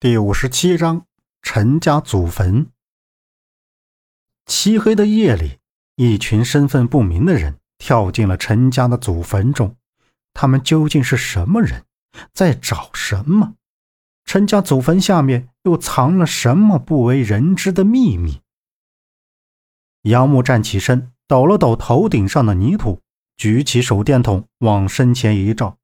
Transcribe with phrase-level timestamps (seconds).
[0.00, 1.06] 第五十七章
[1.42, 2.68] 陈家祖坟。
[4.46, 5.58] 漆黑的夜里，
[5.96, 9.74] 一群身份不明的人跳进了陈家的祖坟中。
[10.32, 11.82] 他们究竟是什么人？
[12.32, 13.54] 在找什么？
[14.24, 18.40] 陈家祖坟下面又藏了什么不为人知的秘密？
[20.02, 23.00] 杨木站起身，抖了抖头顶上的泥土，
[23.36, 25.76] 举起手电筒往身前一照，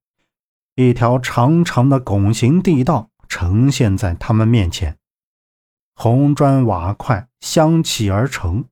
[0.77, 3.11] 一条长长的拱形地道。
[3.35, 4.97] 呈现在他们面前，
[5.97, 8.67] 红砖瓦块相砌而成。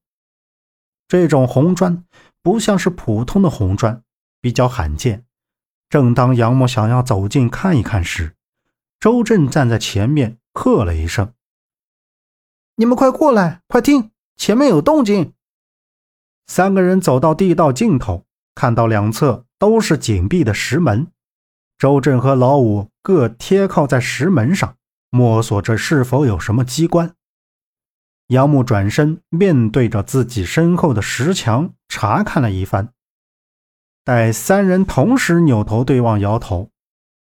[1.09, 2.05] 这种红砖
[2.43, 4.05] 不像是普通的红砖，
[4.41, 5.25] 比较罕见。
[5.91, 8.37] 正当杨木想要走近看一看时，
[9.01, 11.35] 周震站在前面，喝了一声
[12.77, 15.35] ：“你们快过来，快听，前面有动静！”
[16.47, 21.11] 三个人走到地道尽头，看到两侧都是紧闭的石门。
[21.83, 24.77] 周震和老五各贴靠在石门上，
[25.11, 27.17] 摸索着是否有什么机关。
[28.29, 32.93] 杨木转身面对着自己身后的石墙，查看了一番。
[34.05, 36.71] 待三人同时扭头对望，摇头，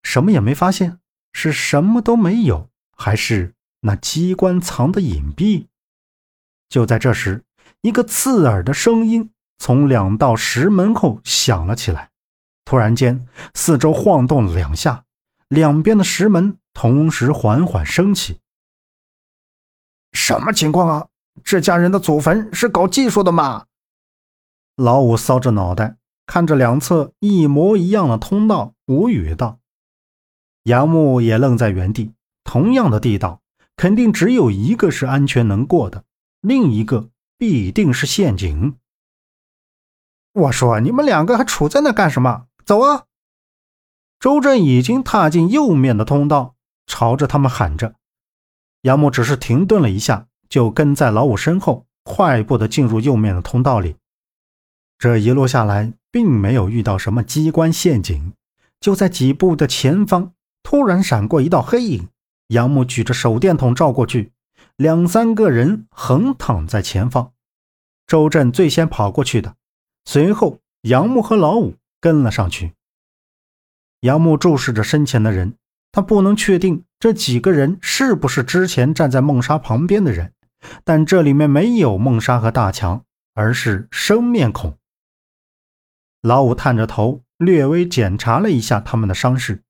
[0.03, 0.99] 什么也没发现。
[1.31, 5.67] 是什么都没有，还是那机关藏的隐蔽？
[6.67, 7.45] 就在这时，
[7.79, 12.09] 一个刺耳的声音从两道石门后响了起来。
[12.73, 15.05] 突然间，四周晃动了两下，
[15.47, 18.39] 两边的石门同时缓缓升起。
[20.13, 21.07] 什么情况啊？
[21.43, 23.67] 这家人的祖坟是搞技术的吗？
[24.75, 29.59] 老五搔着脑袋，看着两侧一模一样的通道，无语道。
[30.63, 32.13] 杨木也愣在原地。
[32.43, 33.43] 同样的地道，
[33.75, 36.05] 肯定只有一个是安全能过的，
[36.41, 38.75] 另一个必定是陷阱。
[40.33, 42.47] 我说，你们两个还杵在那干什么？
[42.65, 43.05] 走啊！
[44.19, 46.55] 周震已经踏进右面的通道，
[46.87, 47.95] 朝着他们喊着。
[48.83, 53.97] 杨木只是停顿了一下，就跟在老五身后，快步的进入右面的通道里。
[54.97, 58.33] 这一路下来，并没有遇到什么机关陷阱。
[58.79, 60.31] 就在几步的前方，
[60.61, 62.07] 突然闪过一道黑影。
[62.47, 64.31] 杨木举着手电筒照过去，
[64.77, 67.33] 两三个人横躺在前方。
[68.07, 69.55] 周震最先跑过去的，
[70.05, 71.75] 随后杨木和老五。
[72.03, 72.73] 跟了上去。
[74.01, 75.53] 杨木注视着身前的人，
[75.89, 80.33] 他不能确定这几个人是不是之前站在梦莎旁边的人，
[80.83, 84.77] 但这里面没有梦莎和大强，而是生面孔。
[86.21, 89.63] 老五探着头，略微检查了一下他们的伤势，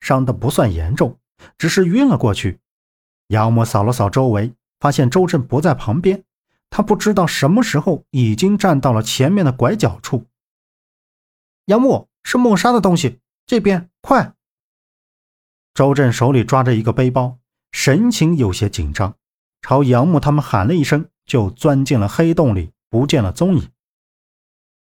[0.00, 1.16] 伤的不算严重，
[1.56, 2.58] 只是晕了过去。
[3.28, 6.22] 杨木扫了扫周围，发现周震不在旁边，
[6.68, 10.26] 他不知道什么时候已经站到了前面的拐角处。
[11.68, 14.32] 杨木是梦莎的东西，这边快！
[15.74, 17.40] 周震手里抓着一个背包，
[17.72, 19.16] 神情有些紧张，
[19.60, 23.68] 朝杨木他们喊了一声，就钻进了黑洞里，不见了踪影。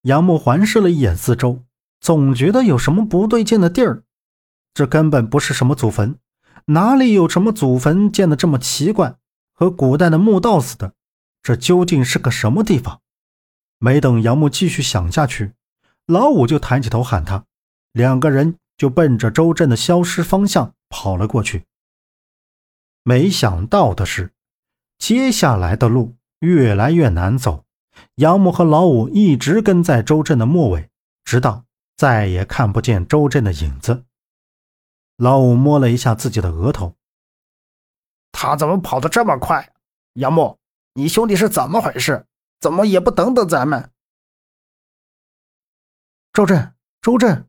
[0.01, 1.63] 杨木环视了一眼四周，
[2.01, 4.03] 总觉得有什么不对劲的地儿。
[4.73, 6.19] 这根本不是什么祖坟，
[6.65, 9.15] 哪里有什么祖坟建的这么奇怪，
[9.53, 10.91] 和古代的墓道似的？
[11.41, 12.99] 这究竟是个什么地方？
[13.79, 15.53] 没等杨木继续想下去。
[16.07, 17.45] 老五就抬起头喊他，
[17.91, 21.66] 两个人就奔着周震的消失方向跑了过去。
[23.03, 24.31] 没想到的是，
[24.97, 27.66] 接下来的路越来越难走。
[28.16, 30.89] 杨木和老五一直跟在周震的末尾，
[31.23, 34.03] 直到再也看不见周震的影子。
[35.17, 36.95] 老五摸了一下自己的额头，
[38.31, 39.73] 他怎么跑得这么快？
[40.13, 40.59] 杨木，
[40.93, 42.25] 你兄弟是怎么回事？
[42.59, 43.89] 怎么也不等等咱们？
[46.35, 47.47] 周震，周震！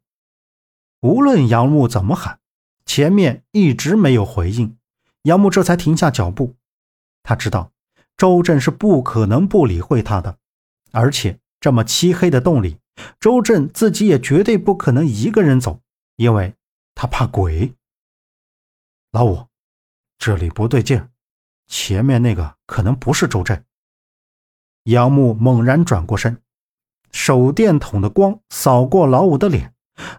[1.01, 2.39] 无论杨木怎么喊，
[2.85, 4.79] 前面一直没有回应。
[5.23, 6.55] 杨木这才停下脚步。
[7.25, 7.73] 他知道
[8.17, 10.39] 周震是不可能不理会他的，
[10.93, 12.79] 而且这么漆黑的洞里，
[13.19, 15.81] 周震自己也绝对不可能一个人走，
[16.15, 16.55] 因为
[16.95, 17.75] 他怕鬼。
[19.11, 19.49] 老五，
[20.17, 21.09] 这里不对劲，
[21.67, 23.65] 前面那个可能不是周震。
[24.85, 26.41] 杨木猛然转过身。
[27.17, 29.73] 手电筒的光扫过老五的脸，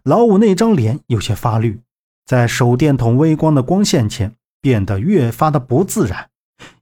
[0.03, 1.79] 老五那张脸有些发绿，
[2.25, 6.31] 在手电筒微光的光线前变得越发的不自然，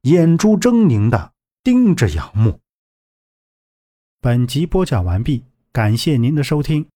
[0.04, 2.62] 眼珠狰狞的盯着杨木。
[4.22, 6.88] 本集播讲完毕，感谢您的收听。